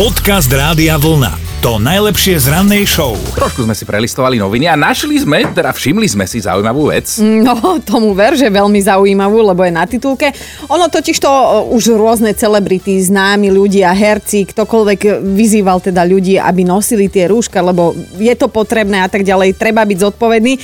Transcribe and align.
Podcast 0.00 0.48
Rádia 0.48 0.96
Vlna. 0.96 1.60
To 1.60 1.76
najlepšie 1.76 2.40
z 2.40 2.48
rannej 2.48 2.88
show. 2.88 3.20
Trošku 3.36 3.68
sme 3.68 3.76
si 3.76 3.84
prelistovali 3.84 4.40
noviny 4.40 4.64
a 4.64 4.72
našli 4.72 5.20
sme, 5.20 5.44
teda 5.52 5.76
všimli 5.76 6.08
sme 6.08 6.24
si 6.24 6.40
zaujímavú 6.40 6.88
vec. 6.88 7.20
No, 7.20 7.52
tomu 7.84 8.16
ver, 8.16 8.32
že 8.32 8.48
veľmi 8.48 8.80
zaujímavú, 8.80 9.44
lebo 9.44 9.60
je 9.60 9.68
na 9.68 9.84
titulke. 9.84 10.32
Ono 10.72 10.88
totiž 10.88 11.20
to 11.20 11.28
uh, 11.28 11.68
už 11.76 12.00
rôzne 12.00 12.32
celebrity, 12.32 12.96
známi 12.96 13.52
ľudia, 13.52 13.92
herci, 13.92 14.48
ktokoľvek 14.48 15.20
vyzýval 15.20 15.84
teda 15.84 16.00
ľudí, 16.08 16.40
aby 16.40 16.64
nosili 16.64 17.12
tie 17.12 17.28
rúška, 17.28 17.60
lebo 17.60 17.92
je 18.16 18.32
to 18.40 18.48
potrebné 18.48 19.04
a 19.04 19.08
tak 19.12 19.20
ďalej, 19.20 19.60
treba 19.60 19.84
byť 19.84 19.98
zodpovedný. 20.00 20.56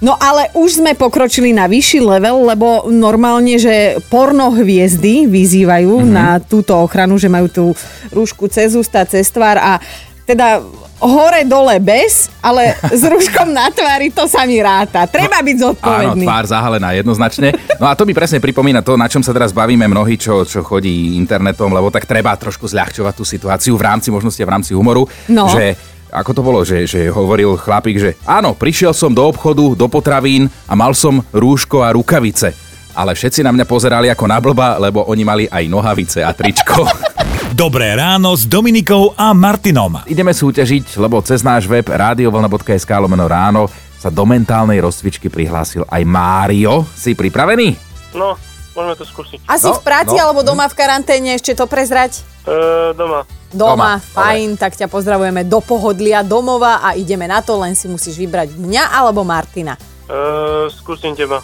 No 0.00 0.16
ale 0.16 0.48
už 0.56 0.80
sme 0.80 0.96
pokročili 0.96 1.52
na 1.52 1.68
vyšší 1.68 2.00
level, 2.00 2.48
lebo 2.48 2.88
normálne, 2.88 3.60
že 3.60 4.00
porno 4.08 4.48
hviezdy 4.48 5.28
vyzývajú 5.28 5.92
mm-hmm. 6.00 6.12
na 6.12 6.40
túto 6.40 6.72
ochranu, 6.80 7.20
že 7.20 7.28
majú 7.28 7.46
tú 7.52 7.64
rúšku 8.08 8.48
cez 8.48 8.72
ústa, 8.72 9.04
cez 9.04 9.28
tvár 9.28 9.60
a 9.60 9.76
teda 10.24 10.64
hore 11.00 11.42
dole 11.48 11.80
bez, 11.80 12.28
ale 12.44 12.76
s 12.92 13.02
rúškom 13.02 13.48
na 13.50 13.72
tvári 13.72 14.12
to 14.12 14.28
sa 14.28 14.44
mi 14.44 14.60
ráta. 14.60 15.08
Treba 15.08 15.40
byť 15.40 15.56
zodpovedný. 15.56 16.24
Áno, 16.24 16.28
tvár 16.28 16.44
zahalená 16.44 16.88
jednoznačne. 16.92 17.56
No 17.80 17.88
a 17.88 17.96
to 17.96 18.04
mi 18.04 18.12
presne 18.12 18.38
pripomína 18.38 18.84
to, 18.84 19.00
na 19.00 19.08
čom 19.08 19.24
sa 19.24 19.32
teraz 19.32 19.50
bavíme 19.56 19.88
mnohí, 19.88 20.20
čo, 20.20 20.44
čo 20.44 20.60
chodí 20.60 21.16
internetom, 21.16 21.72
lebo 21.72 21.88
tak 21.88 22.04
treba 22.04 22.36
trošku 22.36 22.68
zľahčovať 22.68 23.14
tú 23.16 23.24
situáciu 23.24 23.74
v 23.80 23.82
rámci 23.84 24.12
možnosti 24.12 24.40
a 24.40 24.46
v 24.46 24.52
rámci 24.52 24.72
humoru. 24.76 25.08
No. 25.32 25.48
Že 25.48 25.74
ako 26.10 26.30
to 26.30 26.42
bolo, 26.42 26.60
že, 26.62 26.84
že 26.84 27.08
hovoril 27.08 27.54
chlapík, 27.54 27.96
že 27.96 28.10
áno, 28.26 28.52
prišiel 28.52 28.90
som 28.90 29.10
do 29.10 29.24
obchodu, 29.24 29.74
do 29.74 29.86
potravín 29.86 30.50
a 30.66 30.74
mal 30.74 30.92
som 30.92 31.22
rúško 31.30 31.80
a 31.80 31.94
rukavice. 31.94 32.52
Ale 32.90 33.14
všetci 33.14 33.46
na 33.46 33.54
mňa 33.54 33.64
pozerali 33.64 34.10
ako 34.10 34.24
na 34.26 34.42
blba, 34.42 34.74
lebo 34.76 35.06
oni 35.06 35.22
mali 35.22 35.44
aj 35.46 35.64
nohavice 35.70 36.26
a 36.26 36.34
tričko. 36.34 36.82
Dobré 37.54 37.94
ráno 37.94 38.34
s 38.34 38.46
Dominikou 38.46 39.14
a 39.14 39.30
Martinom. 39.30 40.02
Ideme 40.06 40.30
súťažiť, 40.30 40.98
lebo 40.98 41.22
cez 41.22 41.42
náš 41.42 41.66
web 41.66 41.86
radiovlna.sk 41.86 42.90
lomeno 42.98 43.26
ráno 43.26 43.70
sa 43.94 44.10
do 44.10 44.26
mentálnej 44.26 44.82
rozcvičky 44.82 45.30
prihlásil 45.30 45.86
aj 45.86 46.02
Mário. 46.02 46.82
Si 46.94 47.14
pripravený? 47.14 47.74
No, 48.14 48.34
môžeme 48.74 48.94
to 48.96 49.04
skúsiť. 49.06 49.38
Asi 49.46 49.70
No, 49.70 49.76
v 49.76 49.82
práci 49.82 50.16
no. 50.16 50.22
alebo 50.26 50.40
doma 50.42 50.66
v 50.66 50.74
karanténe 50.74 51.36
ešte 51.36 51.54
to 51.54 51.66
prezrať? 51.70 52.22
E, 52.42 52.90
doma. 52.96 53.22
Doma, 53.50 53.98
Doma, 53.98 54.14
fajn, 54.14 54.54
tak 54.54 54.78
ťa 54.78 54.86
pozdravujeme 54.86 55.42
do 55.42 55.58
pohodlia 55.58 56.22
domova 56.22 56.78
a 56.78 56.94
ideme 56.94 57.26
na 57.26 57.42
to, 57.42 57.58
len 57.58 57.74
si 57.74 57.90
musíš 57.90 58.14
vybrať 58.14 58.54
mňa 58.54 58.94
alebo 58.94 59.26
Martina. 59.26 59.74
E, 60.06 60.70
skúsim 60.70 61.18
teba. 61.18 61.42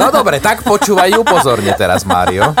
No 0.00 0.08
dobre, 0.08 0.40
tak 0.40 0.64
počúvaj 0.64 1.12
pozorne 1.24 1.76
teraz, 1.76 2.08
Mário. 2.08 2.52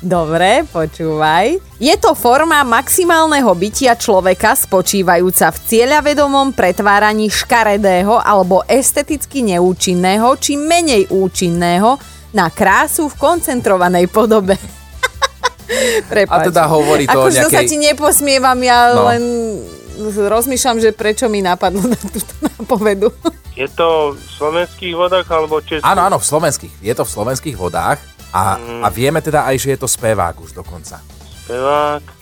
Dobre, 0.00 0.64
počúvaj. 0.64 1.60
Je 1.76 1.92
to 2.00 2.16
forma 2.16 2.64
maximálneho 2.64 3.52
bytia 3.52 4.00
človeka 4.00 4.56
spočívajúca 4.56 5.52
v 5.52 5.58
cieľavedomom 5.68 6.56
pretváraní 6.56 7.28
škaredého 7.28 8.16
alebo 8.16 8.64
esteticky 8.64 9.44
neúčinného 9.44 10.40
či 10.40 10.56
menej 10.56 11.12
účinného 11.12 12.00
na 12.32 12.48
krásu 12.48 13.12
v 13.12 13.18
koncentrovanej 13.20 14.08
podobe. 14.08 14.79
Prepač. 16.04 16.34
A 16.34 16.46
teda 16.46 16.64
hovorí 16.66 17.04
to 17.04 17.14
o 17.14 17.22
Akože 17.24 17.40
to 17.40 17.48
sa 17.48 17.52
nejakej- 17.56 17.68
ti 17.68 17.76
neposmievam, 17.78 18.58
ja 18.60 18.78
No. 18.90 19.06
len 19.06 19.22
rozmýšľam, 20.08 20.78
že 20.78 20.90
prečo 20.90 21.26
mi 21.26 21.40
napadlo 21.40 21.84
na 21.86 21.96
túto 21.96 22.34
nápovedu. 22.40 23.08
Je 23.52 23.68
to 23.68 24.14
v 24.14 24.24
slovenských 24.32 24.94
vodách 24.94 25.26
alebo 25.26 25.60
českých? 25.60 25.84
Áno, 25.84 26.00
áno, 26.02 26.16
v 26.16 26.26
slovenských. 26.26 26.74
Je 26.80 26.92
to 26.92 27.02
v 27.02 27.10
slovenských 27.10 27.56
vodách 27.56 27.98
a, 28.30 28.56
a 28.80 28.88
vieme 28.88 29.18
teda 29.18 29.44
aj, 29.44 29.56
že 29.58 29.68
je 29.70 29.78
to 29.78 29.86
spevák 29.86 30.38
už 30.38 30.54
dokonca. 30.54 31.02
Spevák. 31.44 32.19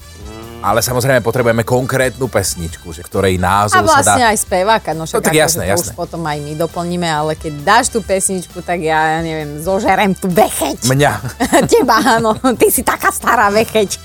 Ale 0.59 0.83
samozrejme 0.83 1.23
potrebujeme 1.23 1.62
konkrétnu 1.62 2.27
pesničku, 2.27 2.91
že 2.91 3.01
ktorej 3.01 3.39
A 3.39 3.42
názov 3.62 3.87
vlastne 3.87 4.19
sa 4.19 4.19
dá... 4.19 4.34
aj 4.34 4.39
speváka, 4.39 4.91
no 4.91 5.06
však 5.06 5.14
No 5.14 5.23
tak 5.23 5.31
akože 5.31 5.39
jasné, 5.41 5.62
to 5.62 5.70
jasné. 5.70 5.87
už 5.87 5.95
potom 5.95 6.20
aj 6.20 6.39
my 6.41 6.53
doplníme, 6.56 7.06
ale 7.06 7.33
keď 7.33 7.53
dáš 7.62 7.87
tú 7.89 8.03
pesničku, 8.03 8.58
tak 8.61 8.83
ja, 8.83 9.18
ja 9.18 9.20
neviem, 9.23 9.63
zožerem 9.63 10.13
tú 10.13 10.27
vecheť. 10.27 10.83
Mňa. 10.85 11.13
Teba, 11.70 11.97
áno, 12.13 12.35
ty 12.58 12.68
si 12.68 12.83
taká 12.83 13.08
stará 13.08 13.48
vecheť. 13.48 14.02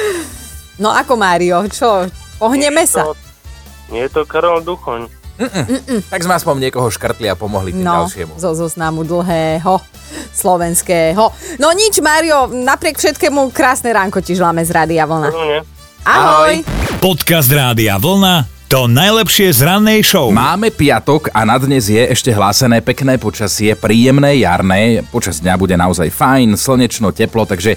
no 0.82 0.92
ako 0.92 1.16
Mário, 1.16 1.64
čo, 1.66 2.04
pohneme 2.36 2.84
sa? 2.84 3.08
To, 3.08 3.16
nie 3.88 4.04
je 4.04 4.12
to 4.12 4.22
Karol 4.22 4.60
Duchoň. 4.60 5.08
Tak 6.10 6.20
sme 6.20 6.34
aspoň 6.34 6.68
niekoho 6.68 6.90
škrtli 6.90 7.30
a 7.30 7.38
pomohli 7.38 7.70
tým 7.70 7.80
No, 7.80 8.04
ďalšiemu. 8.04 8.36
zo 8.36 8.52
zoznamu 8.52 9.06
dlhého 9.06 9.78
slovenského. 10.32 11.30
No 11.56 11.70
nič, 11.70 11.96
Mário, 11.98 12.44
napriek 12.46 12.98
všetkému 12.98 13.48
krásne 13.50 13.88
ránko 13.88 14.18
ti 14.18 14.34
želáme 14.34 14.60
z 14.60 14.70
Rádia 14.70 15.06
Vlna. 15.06 15.30
Rozumie? 15.30 15.60
Ahoj. 16.08 16.64
Podcast 17.04 17.52
Rádia 17.52 18.00
Vlna. 18.00 18.48
To 18.72 18.88
najlepšie 18.88 19.52
z 19.52 19.60
rannej 19.60 20.00
show. 20.00 20.32
Máme 20.32 20.72
piatok 20.72 21.28
a 21.36 21.44
na 21.44 21.60
dnes 21.60 21.84
je 21.84 22.00
ešte 22.00 22.32
hlásené 22.32 22.80
pekné 22.80 23.20
počasie, 23.20 23.76
príjemné 23.76 24.40
jarné. 24.40 25.04
Počas 25.12 25.44
dňa 25.44 25.60
bude 25.60 25.76
naozaj 25.76 26.08
fajn, 26.08 26.56
slnečno, 26.56 27.12
teplo, 27.12 27.44
takže 27.44 27.76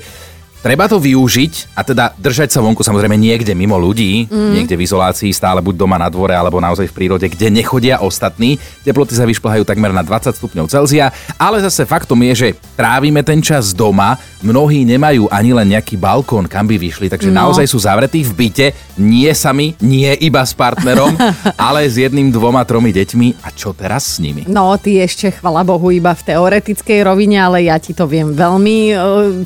treba 0.61 0.85
to 0.85 1.01
využiť 1.01 1.73
a 1.73 1.81
teda 1.81 2.13
držať 2.15 2.53
sa 2.53 2.61
vonku 2.61 2.85
samozrejme 2.85 3.17
niekde 3.17 3.57
mimo 3.57 3.75
ľudí, 3.81 4.29
mm. 4.29 4.53
niekde 4.55 4.77
v 4.77 4.85
izolácii, 4.85 5.33
stále 5.33 5.59
buď 5.59 5.75
doma 5.75 5.97
na 5.97 6.07
dvore 6.07 6.37
alebo 6.37 6.61
naozaj 6.61 6.87
v 6.87 6.95
prírode, 6.95 7.25
kde 7.25 7.49
nechodia 7.49 7.99
ostatní. 7.99 8.61
Teploty 8.85 9.17
sa 9.17 9.25
vyšplhajú 9.25 9.65
takmer 9.65 9.89
na 9.89 10.05
20 10.05 10.37
stupňov 10.37 10.69
Celzia, 10.69 11.09
ale 11.35 11.59
zase 11.65 11.83
faktom 11.89 12.21
je, 12.29 12.33
že 12.37 12.47
trávime 12.77 13.25
ten 13.25 13.41
čas 13.41 13.73
doma, 13.73 14.15
mnohí 14.45 14.85
nemajú 14.85 15.27
ani 15.33 15.51
len 15.51 15.73
nejaký 15.73 15.97
balkón, 15.97 16.45
kam 16.45 16.69
by 16.69 16.77
vyšli, 16.77 17.09
takže 17.09 17.33
No. 17.33 17.49
naozaj 17.49 17.65
sú 17.65 17.81
zavretí 17.81 18.21
v 18.21 18.33
byte, 18.33 18.67
nie 19.01 19.29
sami, 19.33 19.73
nie 19.81 20.13
iba 20.21 20.45
s 20.45 20.53
partnerom, 20.53 21.17
ale 21.57 21.89
s 21.89 21.97
jedným, 21.97 22.29
dvoma, 22.29 22.61
tromi 22.67 22.93
deťmi. 22.93 23.41
A 23.41 23.49
čo 23.55 23.73
teraz 23.73 24.17
s 24.17 24.21
nimi? 24.21 24.45
No, 24.45 24.75
ty 24.77 25.01
ešte, 25.01 25.31
chvala 25.33 25.65
Bohu, 25.65 25.89
iba 25.89 26.13
v 26.13 26.21
teoretickej 26.27 26.99
rovine, 27.01 27.41
ale 27.41 27.65
ja 27.65 27.79
ti 27.81 27.95
to 27.95 28.05
viem 28.05 28.35
veľmi 28.35 28.77
e, 28.91 28.95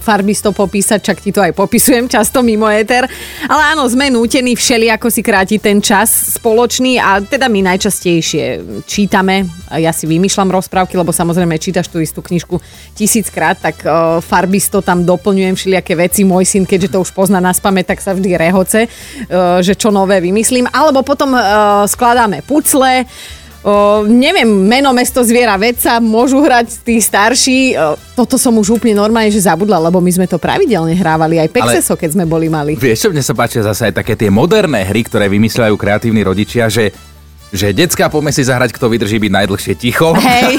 farbisto 0.02 0.52
popísať, 0.52 1.05
čak 1.06 1.22
ti 1.22 1.30
to 1.30 1.46
aj 1.46 1.54
popisujem 1.54 2.10
často 2.10 2.42
mimo 2.42 2.66
éter. 2.66 3.06
Ale 3.46 3.78
áno, 3.78 3.86
sme 3.86 4.10
nútení 4.10 4.58
všeli, 4.58 4.90
ako 4.90 5.14
si 5.14 5.22
kráti 5.22 5.62
ten 5.62 5.78
čas 5.78 6.42
spoločný 6.42 6.98
a 6.98 7.22
teda 7.22 7.46
my 7.46 7.62
najčastejšie 7.70 8.66
čítame. 8.90 9.46
Ja 9.70 9.94
si 9.94 10.10
vymýšľam 10.10 10.50
rozprávky, 10.50 10.98
lebo 10.98 11.14
samozrejme 11.14 11.62
čítaš 11.62 11.94
tú 11.94 12.02
istú 12.02 12.26
knižku 12.26 12.58
tisíckrát, 12.98 13.62
tak 13.62 13.86
e, 13.86 13.90
farbisto 14.26 14.82
tam 14.82 15.06
doplňujem 15.06 15.54
všelijaké 15.54 15.94
veci. 15.94 16.26
Môj 16.26 16.50
syn, 16.50 16.64
keďže 16.66 16.98
to 16.98 17.06
už 17.06 17.14
pozná 17.14 17.38
na 17.38 17.54
spame, 17.54 17.86
tak 17.86 18.02
sa 18.02 18.18
vždy 18.18 18.34
rehoce, 18.34 18.86
e, 18.86 18.90
že 19.62 19.78
čo 19.78 19.94
nové 19.94 20.18
vymyslím. 20.22 20.66
Alebo 20.74 21.06
potom 21.06 21.38
e, 21.38 21.42
skladáme 21.86 22.42
pucle, 22.42 23.06
O, 23.66 24.06
neviem, 24.06 24.46
meno, 24.46 24.94
mesto, 24.94 25.26
zviera, 25.26 25.58
veca, 25.58 25.98
môžu 25.98 26.38
hrať 26.38 26.86
tí 26.86 27.02
starší. 27.02 27.74
O, 27.74 27.98
toto 28.14 28.38
som 28.38 28.54
už 28.62 28.78
úplne 28.78 28.94
normálne, 28.94 29.34
že 29.34 29.42
zabudla, 29.42 29.82
lebo 29.82 29.98
my 29.98 30.12
sme 30.14 30.30
to 30.30 30.38
pravidelne 30.38 30.94
hrávali 30.94 31.42
aj 31.42 31.50
Pexeso, 31.50 31.98
keď 31.98 32.14
sme 32.14 32.30
boli 32.30 32.46
mali. 32.46 32.78
Vieš 32.78 33.10
čo, 33.10 33.10
mne 33.10 33.26
sa 33.26 33.34
páčia 33.34 33.66
zase 33.66 33.90
aj 33.90 34.06
také 34.06 34.14
tie 34.14 34.30
moderné 34.30 34.86
hry, 34.86 35.02
ktoré 35.02 35.26
vymysľajú 35.34 35.74
kreatívni 35.82 36.22
rodičia, 36.22 36.70
že 36.70 36.94
že 37.54 37.72
decka, 37.72 38.10
poďme 38.10 38.34
si 38.34 38.42
zahrať, 38.42 38.74
kto 38.74 38.90
vydrží 38.90 39.22
byť 39.22 39.32
najdlhšie 39.32 39.74
ticho. 39.78 40.16
Hej. 40.18 40.58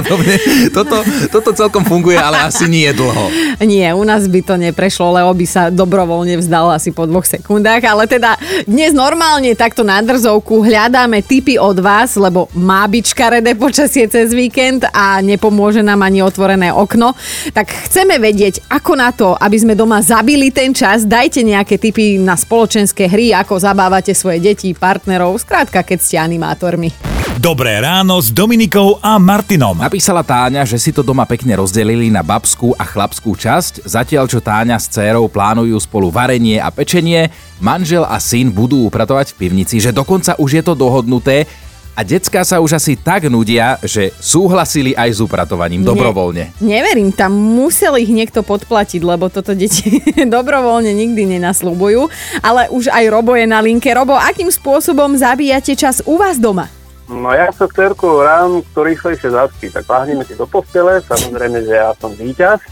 Toto, 0.70 1.02
toto 1.32 1.50
celkom 1.52 1.82
funguje, 1.82 2.16
ale 2.16 2.46
asi 2.46 2.70
nie 2.70 2.86
dlho. 2.94 3.28
Nie, 3.64 3.92
u 3.92 4.04
nás 4.06 4.24
by 4.30 4.40
to 4.44 4.54
neprešlo, 4.56 5.18
Leo 5.18 5.32
by 5.34 5.46
sa 5.46 5.68
dobrovoľne 5.68 6.38
vzdal 6.38 6.72
asi 6.72 6.94
po 6.94 7.04
dvoch 7.04 7.26
sekundách, 7.26 7.82
ale 7.84 8.06
teda 8.06 8.38
dnes 8.64 8.94
normálne 8.94 9.52
takto 9.58 9.82
na 9.82 9.98
drzovku 10.00 10.62
hľadáme 10.62 11.20
tipy 11.26 11.58
od 11.58 11.82
vás, 11.82 12.14
lebo 12.14 12.46
má 12.54 12.86
byť 12.86 13.04
škaredé 13.12 13.58
počasie 13.58 14.06
cez 14.06 14.32
víkend 14.32 14.86
a 14.94 15.18
nepomôže 15.20 15.82
nám 15.82 16.06
ani 16.06 16.22
otvorené 16.22 16.70
okno. 16.70 17.12
Tak 17.52 17.90
chceme 17.90 18.16
vedieť, 18.22 18.70
ako 18.70 18.92
na 18.94 19.10
to, 19.10 19.34
aby 19.36 19.56
sme 19.58 19.74
doma 19.74 20.00
zabili 20.00 20.54
ten 20.54 20.70
čas, 20.72 21.04
dajte 21.04 21.42
nejaké 21.42 21.76
tipy 21.76 22.16
na 22.16 22.38
spoločenské 22.38 23.10
hry, 23.10 23.34
ako 23.34 23.58
zabávate 23.60 24.14
svoje 24.14 24.40
deti, 24.40 24.72
partnerov, 24.72 25.40
skrátka, 25.42 25.82
keď 25.82 25.98
ste 25.98 26.16
animátormi. 26.20 26.92
Dobré 27.40 27.80
ráno 27.80 28.20
s 28.20 28.28
Dominikou 28.28 29.00
a 29.00 29.16
Martinom. 29.16 29.72
Napísala 29.72 30.20
Táňa, 30.20 30.68
že 30.68 30.76
si 30.76 30.92
to 30.92 31.00
doma 31.00 31.24
pekne 31.24 31.56
rozdelili 31.56 32.12
na 32.12 32.20
babskú 32.20 32.76
a 32.76 32.84
chlapskú 32.84 33.32
časť, 33.32 33.88
zatiaľ 33.88 34.28
čo 34.28 34.44
Táňa 34.44 34.76
s 34.76 34.92
dcérou 34.92 35.24
plánujú 35.24 35.72
spolu 35.80 36.12
varenie 36.12 36.60
a 36.60 36.68
pečenie, 36.68 37.32
manžel 37.56 38.04
a 38.04 38.20
syn 38.20 38.52
budú 38.52 38.84
upratovať 38.84 39.32
v 39.32 39.38
pivnici, 39.40 39.80
že 39.80 39.88
dokonca 39.88 40.36
už 40.36 40.60
je 40.60 40.62
to 40.68 40.76
dohodnuté 40.76 41.48
a 41.98 42.00
decká 42.06 42.46
sa 42.46 42.62
už 42.62 42.78
asi 42.78 42.94
tak 42.94 43.26
nudia, 43.26 43.76
že 43.82 44.14
súhlasili 44.22 44.94
aj 44.94 45.10
s 45.10 45.18
upratovaním 45.20 45.82
dobrovoľne. 45.82 46.54
Ne, 46.62 46.80
neverím, 46.80 47.10
tam 47.10 47.34
musel 47.34 47.98
ich 47.98 48.08
niekto 48.08 48.46
podplatiť, 48.46 49.02
lebo 49.02 49.28
toto 49.28 49.52
deti 49.52 50.00
dobrovoľne 50.36 50.94
nikdy 50.94 51.38
nenasľubujú. 51.38 52.00
Ale 52.40 52.70
už 52.72 52.88
aj 52.88 53.04
Robo 53.10 53.34
je 53.36 53.44
na 53.44 53.60
linke. 53.60 53.90
Robo, 53.90 54.14
akým 54.16 54.48
spôsobom 54.48 55.18
zabíjate 55.18 55.74
čas 55.74 56.00
u 56.06 56.16
vás 56.16 56.38
doma? 56.38 56.70
No 57.10 57.34
ja 57.34 57.50
sa 57.50 57.66
s 57.66 57.74
cerkou 57.74 58.22
rám, 58.22 58.62
kto 58.70 58.86
rýchlejšie 58.86 59.34
zaspí, 59.34 59.66
tak 59.66 59.82
láhneme 59.90 60.22
si 60.22 60.38
do 60.38 60.46
postele, 60.46 61.02
samozrejme, 61.02 61.66
že 61.66 61.74
ja 61.74 61.90
som 61.98 62.14
víťaz, 62.14 62.62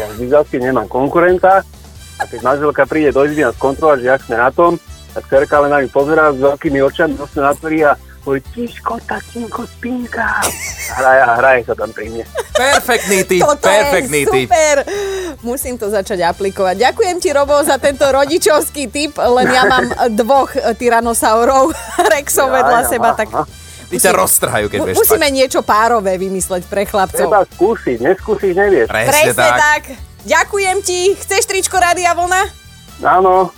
ja 0.00 0.08
vždy 0.08 0.32
zaspím, 0.32 0.72
nemám 0.72 0.88
konkurenta 0.88 1.60
A 2.16 2.24
keď 2.24 2.40
manželka 2.40 2.88
príde 2.88 3.12
do 3.12 3.28
izby 3.28 3.44
nás 3.44 3.56
kontrolovať, 3.60 3.98
že 4.00 4.08
jak 4.08 4.22
sme 4.24 4.36
na 4.40 4.48
tom, 4.48 4.80
tak 5.12 5.28
cerka 5.28 5.60
len 5.60 5.70
na 5.76 5.84
ňu 5.84 5.92
pozerá 5.92 6.32
s 6.32 6.40
veľkými 6.40 6.80
očami, 6.80 7.20
nosne 7.20 7.44
natvorí 7.44 7.84
a 7.84 7.92
hovorí, 8.22 8.40
tiško, 8.48 9.02
tatínko, 9.02 9.66
spinka. 9.68 10.40
Hraje, 10.94 11.20
a 11.20 11.30
hraje 11.34 11.60
sa 11.66 11.74
tam 11.74 11.90
pri 11.90 12.06
mne. 12.08 12.24
Perfektný 12.52 13.18
typ, 13.24 13.42
Toto 13.42 13.66
perfektný 13.66 14.20
je 14.22 14.26
typ. 14.30 14.48
super. 14.48 14.76
Musím 15.42 15.74
to 15.74 15.90
začať 15.90 16.22
aplikovať. 16.22 16.78
Ďakujem 16.78 17.16
ti, 17.18 17.28
Robo, 17.30 17.58
za 17.60 17.76
tento 17.76 18.06
rodičovský 18.06 18.86
tip, 18.86 19.18
len 19.18 19.50
ja 19.50 19.66
mám 19.66 19.84
dvoch 20.14 20.54
tyrannosaurov 20.78 21.74
Rexov 22.14 22.48
vedľa 22.48 22.80
Aj, 22.80 22.86
seba, 22.86 23.10
aha, 23.10 23.18
tak 23.18 23.28
aha. 23.28 23.44
Ty 23.92 23.96
ťa 24.00 24.12
roztrhajú, 24.16 24.66
keď 24.72 24.78
budeš 24.80 24.96
musíme 24.96 25.28
spať. 25.28 25.36
niečo 25.36 25.60
párové 25.60 26.16
vymysleť 26.16 26.64
pre 26.64 26.88
chlapcov. 26.88 27.28
Treba 27.28 27.44
skúsiť, 27.44 28.00
neskúsiš, 28.00 28.52
nevieš. 28.56 28.88
Presne 28.88 29.36
tak. 29.36 29.82
Ďakujem 30.24 30.76
ti. 30.80 31.12
Chceš 31.12 31.44
tričko 31.44 31.76
Rádia 31.76 32.16
Vlna? 32.16 32.42
Áno, 33.02 33.52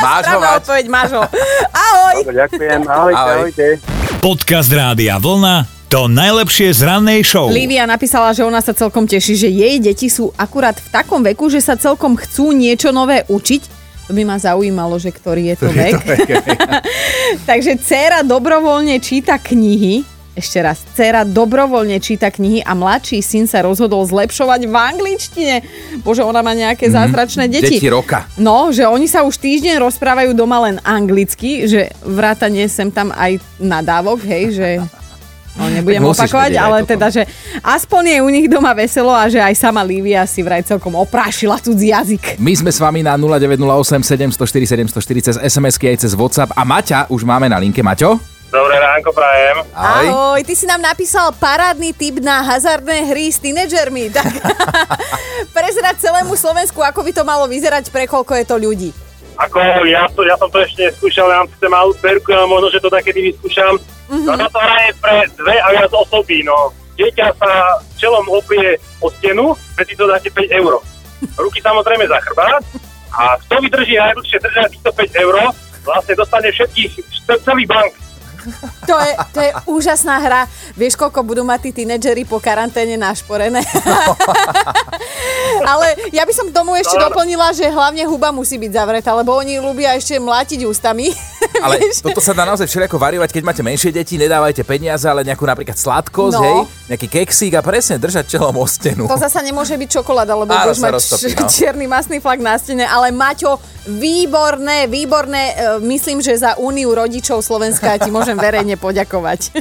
Máš 0.00 0.24
ho 0.32 0.38
odpoveď, 0.40 0.84
máš 0.88 1.10
ho. 1.12 1.22
Ahoj. 1.84 2.14
dobre, 2.24 2.36
ďakujem. 2.40 2.80
Ahojte, 2.88 3.20
Ahoj. 3.20 3.36
ahojte. 3.36 3.66
Podcast 4.20 4.70
Rádia 4.72 5.16
Vlna 5.20 5.80
to 5.90 6.06
najlepšie 6.06 6.70
z 6.70 6.86
rannej 6.86 7.26
show. 7.26 7.50
Lívia 7.50 7.82
napísala, 7.82 8.30
že 8.30 8.46
ona 8.46 8.62
sa 8.62 8.70
celkom 8.70 9.10
teší, 9.10 9.34
že 9.34 9.50
jej 9.50 9.82
deti 9.82 10.06
sú 10.06 10.30
akurát 10.38 10.78
v 10.78 10.86
takom 10.86 11.18
veku, 11.18 11.50
že 11.50 11.58
sa 11.58 11.74
celkom 11.74 12.14
chcú 12.14 12.54
niečo 12.54 12.94
nové 12.94 13.26
učiť. 13.26 13.62
To 14.06 14.14
by 14.14 14.22
ma 14.22 14.38
zaujímalo, 14.38 15.02
že 15.02 15.10
ktorý 15.10 15.50
je 15.50 15.56
to 15.58 15.68
vek. 15.74 15.98
Takže 17.50 17.82
dcéra 17.82 18.22
dobrovoľne 18.22 19.02
číta 19.02 19.34
knihy. 19.34 20.06
Ešte 20.30 20.62
raz, 20.62 20.86
dcéra 20.94 21.26
dobrovoľne 21.26 21.98
číta 21.98 22.30
knihy 22.30 22.62
a 22.62 22.70
mladší 22.70 23.18
syn 23.18 23.50
sa 23.50 23.66
rozhodol 23.66 24.06
zlepšovať 24.06 24.62
v 24.70 24.74
angličtine. 24.78 25.54
Bože, 26.06 26.22
ona 26.22 26.38
má 26.38 26.54
nejaké 26.54 26.86
zázračné 26.86 27.50
deti. 27.50 27.82
Deti 27.82 27.90
roka. 27.90 28.30
No, 28.38 28.70
že 28.70 28.86
oni 28.86 29.10
sa 29.10 29.26
už 29.26 29.34
týždeň 29.42 29.82
rozprávajú 29.82 30.30
doma 30.30 30.70
len 30.70 30.78
anglicky, 30.86 31.66
že 31.66 31.90
vrátanie 32.06 32.70
sem 32.70 32.94
tam 32.94 33.10
aj 33.10 33.42
nadávok, 33.58 34.22
hej, 34.22 34.44
že 34.54 34.68
no, 35.58 35.66
nebudem 35.66 35.98
opakovať, 35.98 36.54
ale 36.62 36.86
teda, 36.86 37.10
že 37.10 37.26
aspoň 37.66 38.02
je 38.14 38.18
u 38.22 38.30
nich 38.30 38.46
doma 38.46 38.70
veselo 38.70 39.10
a 39.10 39.26
že 39.26 39.42
aj 39.42 39.58
sama 39.58 39.82
Lívia 39.82 40.22
si 40.30 40.46
vraj 40.46 40.62
celkom 40.62 40.94
oprášila 40.94 41.58
cudzí 41.58 41.90
jazyk. 41.90 42.38
My 42.38 42.54
sme 42.54 42.70
s 42.70 42.78
vami 42.78 43.02
na 43.02 43.18
0908 43.18 44.30
704 44.30 44.94
704 44.94 45.26
cez 45.26 45.36
SMS-ky 45.42 45.90
aj 45.90 46.06
cez 46.06 46.14
WhatsApp 46.14 46.54
a 46.54 46.62
Maťa 46.62 47.10
už 47.10 47.26
máme 47.26 47.50
na 47.50 47.58
linke. 47.58 47.82
Maťo? 47.82 48.29
Dobré 48.50 48.82
ránko 48.82 49.14
prajem. 49.14 49.62
Ahoj. 49.70 50.06
Ahoj, 50.10 50.40
ty 50.42 50.58
si 50.58 50.66
nám 50.66 50.82
napísal 50.82 51.30
parádny 51.38 51.94
tip 51.94 52.18
na 52.18 52.42
hazardné 52.42 53.06
hry 53.06 53.30
s 53.30 53.38
tínedžermi. 53.38 54.10
Tak 54.10 54.26
prezrať 55.56 56.02
celému 56.02 56.34
Slovensku, 56.34 56.82
ako 56.82 57.06
by 57.06 57.14
to 57.14 57.22
malo 57.22 57.46
vyzerať, 57.46 57.94
pre 57.94 58.10
koľko 58.10 58.34
je 58.34 58.44
to 58.50 58.56
ľudí. 58.58 58.90
Ako 59.38 59.86
ja, 59.86 60.02
to, 60.10 60.26
ja 60.26 60.34
som 60.34 60.50
to 60.50 60.58
ešte 60.66 60.90
neskúšal, 60.90 61.30
ja 61.30 61.46
mám 61.46 61.48
síce 61.48 61.66
malú 61.70 61.94
perku, 61.96 62.34
ale 62.34 62.50
možno, 62.50 62.74
že 62.74 62.82
to 62.82 62.90
takedy 62.90 63.30
vyskúšam. 63.30 63.78
Mm-hmm. 64.10 64.26
Táto 64.26 64.58
hra 64.58 64.78
je 64.82 64.92
pre 64.98 65.16
dve 65.38 65.54
a 65.54 65.66
viac 65.70 65.92
osoby, 65.94 66.42
no. 66.42 66.74
Dieťa 66.98 67.30
sa 67.38 67.50
čelom 67.96 68.26
oprie 68.28 68.76
o 68.98 69.08
stenu, 69.14 69.54
medzi 69.78 69.94
to 69.94 70.10
dáte 70.10 70.26
5 70.26 70.58
eur. 70.58 70.82
Ruky 71.38 71.62
samozrejme 71.62 72.04
za 72.10 72.18
chrbát 72.26 72.66
a 73.14 73.38
kto 73.46 73.62
vydrží 73.62 73.94
najdlhšie 73.94 74.38
držať 74.42 74.68
týchto 74.74 74.90
5 74.90 75.22
eur, 75.22 75.34
vlastne 75.86 76.14
dostane 76.18 76.50
všetkých, 76.50 76.92
celý 77.46 77.64
bank. 77.64 77.99
To 78.86 78.96
je, 78.96 79.12
to 79.30 79.38
je 79.40 79.50
úžasná 79.66 80.16
hra. 80.18 80.42
Vieš, 80.74 80.96
koľko 80.96 81.20
budú 81.22 81.42
mať 81.42 81.68
tí 81.68 81.84
tínedžeri 81.84 82.24
po 82.24 82.40
karanténe 82.40 82.96
našporené? 82.96 83.60
Ale 85.70 85.86
ja 86.10 86.24
by 86.24 86.32
som 86.32 86.48
k 86.48 86.56
tomu 86.56 86.74
ešte 86.74 86.96
No. 86.96 87.08
doplnila, 87.08 87.52
že 87.52 87.64
hlavne 87.64 88.04
huba 88.04 88.28
musí 88.30 88.56
byť 88.56 88.72
zavretá, 88.72 89.14
lebo 89.14 89.32
oni 89.32 89.56
ľúbia 89.56 89.94
ešte 89.94 90.16
mlátiť 90.16 90.66
ústami. 90.66 91.12
Ale 91.60 91.74
toto 92.06 92.18
sa 92.18 92.32
dá 92.32 92.42
naozaj 92.42 92.64
všelijako 92.64 92.96
variovať, 92.96 93.30
keď 93.30 93.42
máte 93.42 93.60
menšie 93.60 93.90
deti, 93.90 94.16
nedávajte 94.16 94.62
peniaze, 94.62 95.04
ale 95.04 95.22
nejakú 95.22 95.42
napríklad 95.42 95.74
sladkosť, 95.74 96.32
No. 96.32 96.42
hej, 96.42 96.58
nejaký 96.88 97.06
keksík 97.06 97.52
a 97.52 97.60
presne 97.60 97.96
držať 97.96 98.24
čelom 98.30 98.52
o 98.52 98.64
stenu. 98.64 99.04
To 99.04 99.16
zasa 99.16 99.40
nemôže 99.40 99.72
byť 99.72 99.88
čokoláda, 99.92 100.32
lebo 100.32 100.50
Áno, 100.50 100.64
budeš 100.66 100.80
mať 100.80 100.92
roztopí, 100.92 101.28
č- 101.28 101.38
no. 101.40 101.48
čierny 101.48 101.86
masný 101.86 102.18
flak 102.18 102.38
na 102.38 102.54
stene, 102.54 102.82
ale 102.82 103.10
Maťo, 103.10 103.56
výborné, 103.86 104.86
výborné, 104.86 105.42
e, 105.48 105.54
myslím, 105.82 106.18
že 106.18 106.34
za 106.34 106.56
Úniu 106.56 106.90
rodičov 106.90 107.40
Slovenska 107.40 107.96
ti 107.96 108.08
môžem 108.08 108.36
verejne 108.36 108.74
poďakovať. 108.76 109.54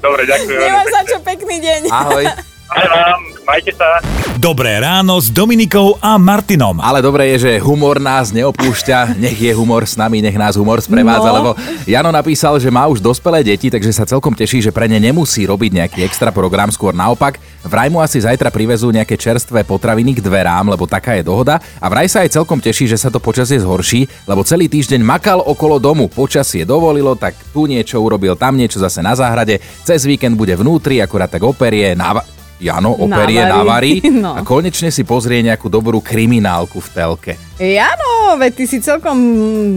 Dobre, 0.00 0.24
ďakujem. 0.24 0.60
Nemám 0.60 0.88
za 0.88 1.02
čo, 1.06 1.16
pekný 1.20 1.56
deň. 1.58 1.80
Ahoj. 1.88 2.24
Aj 2.64 2.88
vám, 2.88 3.20
majte 3.44 3.76
sa. 3.76 4.00
Dobré 4.40 4.80
ráno 4.80 5.20
s 5.20 5.28
Dominikou 5.28 6.00
a 6.00 6.16
Martinom. 6.16 6.80
Ale 6.80 7.04
dobré 7.04 7.36
je, 7.36 7.46
že 7.46 7.52
humor 7.60 8.00
nás 8.00 8.32
neopúšťa, 8.32 9.14
nech 9.20 9.36
je 9.36 9.52
humor 9.52 9.84
s 9.84 10.00
nami, 10.00 10.24
nech 10.24 10.34
nás 10.34 10.56
humor 10.56 10.80
sprevádza, 10.80 11.28
No. 11.28 11.36
lebo 11.38 11.50
Jano 11.84 12.08
napísal, 12.08 12.56
že 12.58 12.72
má 12.72 12.88
už 12.88 13.04
dospelé 13.04 13.44
deti, 13.44 13.68
takže 13.68 13.92
sa 13.92 14.08
celkom 14.08 14.32
teší, 14.32 14.64
že 14.64 14.72
pre 14.72 14.88
ne 14.88 14.96
nemusí 14.96 15.44
robiť 15.44 15.70
nejaký 15.76 16.00
extra 16.08 16.32
program, 16.32 16.72
skôr 16.72 16.96
naopak. 16.96 17.36
Vraj 17.68 17.92
mu 17.92 18.00
asi 18.00 18.24
zajtra 18.24 18.48
privezú 18.48 18.88
nejaké 18.88 19.20
čerstvé 19.20 19.60
potraviny 19.62 20.18
k 20.18 20.24
dverám, 20.24 20.72
lebo 20.72 20.88
taká 20.88 21.14
je 21.20 21.24
dohoda. 21.24 21.60
A 21.78 21.86
vraj 21.92 22.08
sa 22.08 22.24
aj 22.24 22.32
celkom 22.32 22.58
teší, 22.64 22.88
že 22.88 22.96
sa 22.96 23.12
to 23.12 23.20
počasie 23.20 23.60
zhorší, 23.60 24.08
lebo 24.24 24.40
celý 24.40 24.72
týždeň 24.72 25.04
makal 25.04 25.44
okolo 25.44 25.76
domu. 25.76 26.08
Počasie 26.08 26.64
dovolilo, 26.64 27.12
tak 27.12 27.36
tu 27.52 27.68
niečo 27.68 28.00
urobil, 28.00 28.34
tam 28.40 28.56
niečo 28.56 28.80
zase 28.80 29.04
na 29.04 29.12
záhrade. 29.12 29.60
Cez 29.84 30.08
víkend 30.08 30.34
bude 30.34 30.56
vnútri, 30.56 30.98
akurát 31.04 31.28
tak 31.28 31.44
operie, 31.44 31.92
náva... 31.92 32.24
Jano 32.56 32.94
operie, 32.94 33.42
Navarí. 33.42 33.98
navarí 34.00 34.22
No. 34.24 34.38
a 34.38 34.46
konečne 34.46 34.88
si 34.88 35.02
pozrie 35.02 35.42
nejakú 35.42 35.66
dobrú 35.66 35.98
kriminálku 35.98 36.78
v 36.78 36.88
telke. 36.90 37.32
Jano, 37.58 38.38
veď 38.38 38.52
ty 38.54 38.64
si 38.66 38.78
celkom 38.78 39.18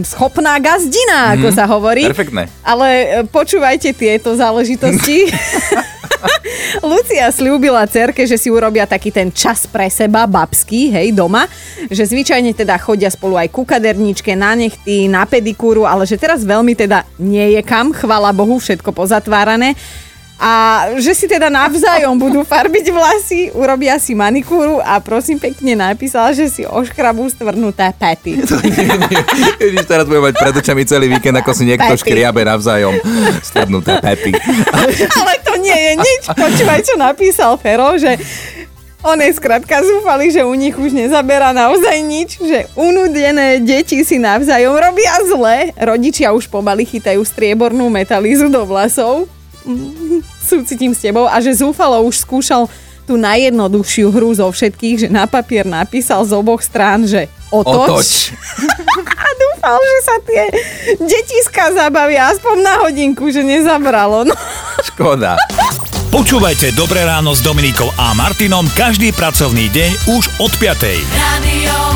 schopná 0.02 0.58
gazdina, 0.58 1.34
ako 1.34 1.48
sa 1.50 1.66
hovorí. 1.66 2.06
Mhm. 2.06 2.10
Perfektné. 2.10 2.42
Ale 2.62 2.86
e, 2.86 3.04
počúvajte 3.26 3.90
tieto 3.92 4.34
záležitosti. 4.34 5.26
Lucia 6.82 7.30
slúbila 7.30 7.86
cerke, 7.86 8.26
že 8.26 8.34
si 8.34 8.50
urobia 8.50 8.86
taký 8.86 9.10
ten 9.14 9.30
čas 9.30 9.66
pre 9.66 9.86
seba, 9.86 10.26
babský, 10.26 10.90
hej, 10.90 11.14
doma. 11.14 11.46
Že 11.86 12.14
zvyčajne 12.14 12.54
teda 12.54 12.78
chodia 12.78 13.10
spolu 13.10 13.38
aj 13.38 13.48
ku 13.50 13.62
kaderničke, 13.62 14.34
na 14.34 14.54
nechty, 14.54 15.06
na 15.06 15.22
pedikúru, 15.26 15.86
ale 15.86 16.06
že 16.06 16.18
teraz 16.18 16.42
veľmi 16.42 16.74
teda 16.74 17.06
nie 17.18 17.54
je 17.58 17.62
kam, 17.62 17.94
chvala 17.94 18.34
Bohu, 18.34 18.58
všetko 18.58 18.90
pozatvárané. 18.90 19.78
A 20.38 20.50
že 21.02 21.18
si 21.18 21.26
teda 21.26 21.50
navzájom 21.50 22.14
budú 22.14 22.46
farbiť 22.46 22.94
vlasy, 22.94 23.50
urobia 23.58 23.98
si 23.98 24.14
manikúru 24.14 24.78
a 24.78 25.02
prosím 25.02 25.42
pekne 25.42 25.74
napísala, 25.74 26.30
že 26.30 26.46
si 26.46 26.62
oškrabú 26.62 27.26
stvrnuté 27.26 27.90
pety. 27.98 28.38
Ježiš, 29.58 29.82
teraz 29.90 30.06
budem 30.06 30.30
mať 30.30 30.38
pred 30.38 30.54
očami 30.54 30.86
celý 30.86 31.10
víkend, 31.10 31.42
ako 31.42 31.50
si 31.58 31.66
niekto 31.66 31.90
Pety. 31.90 32.02
škriabe 32.06 32.46
navzájom 32.46 32.94
strednuté 33.42 33.98
pety. 33.98 34.30
Ale 35.10 35.32
to 35.42 35.58
nie 35.58 35.74
je 35.74 35.92
nič. 36.06 36.22
Počúvaj, 36.30 36.80
čo 36.86 36.94
napísal 36.94 37.58
Fero, 37.58 37.98
že 37.98 38.14
on 39.02 39.18
je 39.18 39.30
skrátka 39.34 39.82
zúfali, 39.82 40.30
že 40.30 40.46
u 40.46 40.54
nich 40.54 40.74
už 40.74 40.90
nezaberá 40.94 41.50
naozaj 41.54 41.98
nič, 42.02 42.38
že 42.38 42.70
unudené 42.78 43.58
deti 43.58 44.06
si 44.06 44.22
navzájom 44.22 44.74
robia 44.74 45.18
zle. 45.26 45.74
Rodičia 45.78 46.30
už 46.30 46.46
pomaly 46.46 46.86
chytajú 46.86 47.22
striebornú 47.26 47.90
metalízu 47.90 48.46
do 48.50 48.62
vlasov. 48.62 49.26
Súcitím 50.48 50.92
s 50.96 51.04
tebou. 51.04 51.28
A 51.28 51.38
že 51.40 51.52
zúfalo 51.52 52.00
už 52.04 52.24
skúšal 52.24 52.66
tú 53.08 53.16
najjednoduchšiu 53.16 54.12
hru 54.12 54.36
zo 54.36 54.44
všetkých, 54.52 54.96
že 55.00 55.08
na 55.08 55.24
papier 55.24 55.64
napísal 55.64 56.28
z 56.28 56.36
oboch 56.36 56.60
strán, 56.60 57.08
že 57.08 57.24
otoč. 57.48 57.88
Otoč. 57.88 58.08
A 59.24 59.28
dúfal, 59.32 59.78
že 59.80 59.98
sa 60.04 60.16
tie 60.20 60.42
detiska 61.00 61.72
zabavia 61.72 62.28
aspoň 62.28 62.56
na 62.60 62.74
hodinku, 62.84 63.32
že 63.32 63.40
nezabralo. 63.40 64.28
No. 64.28 64.36
Škoda. 64.84 65.40
Počúvajte 66.08 66.72
Dobré 66.72 67.04
ráno 67.04 67.36
s 67.36 67.44
Dominikou 67.44 67.92
a 68.00 68.16
Martinom 68.16 68.64
každý 68.72 69.12
pracovný 69.12 69.68
deň 69.68 69.90
už 70.16 70.24
od 70.40 70.52
5. 70.56 71.04
Radio 71.04 71.87